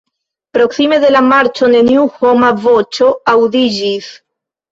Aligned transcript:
Proksime 0.57 0.97
de 1.03 1.09
la 1.15 1.19
marĉo 1.25 1.69
neniu 1.75 2.07
homa 2.15 2.49
voĉo 2.63 3.13
aŭdiĝis. 3.35 4.09